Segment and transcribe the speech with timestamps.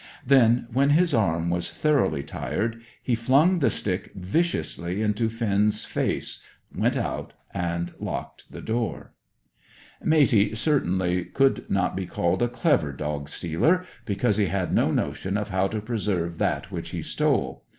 [0.25, 6.39] Then, when his arm was thoroughly tired, he flung the stick viciously into Finn's face,
[6.75, 9.13] went out, and locked the door.
[10.03, 15.37] Matey certainly could not be called a clever dog stealer, because he had no notion
[15.37, 17.63] of how to preserve that which he stole.